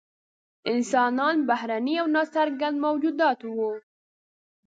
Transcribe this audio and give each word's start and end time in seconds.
انسانان 0.71 1.35
بهرني 1.49 1.95
او 2.01 2.07
نا 2.15 2.23
څرګند 2.35 2.75
موجودات 2.85 3.39
وو. 3.57 3.71